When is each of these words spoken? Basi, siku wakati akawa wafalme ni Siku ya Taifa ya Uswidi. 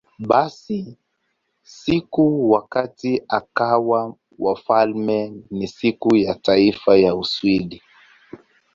Basi, 0.19 0.97
siku 1.75 2.51
wakati 2.51 3.21
akawa 3.27 4.15
wafalme 4.39 5.33
ni 5.51 5.67
Siku 5.67 6.15
ya 6.15 6.35
Taifa 6.35 6.97
ya 6.97 7.15
Uswidi. 7.15 7.81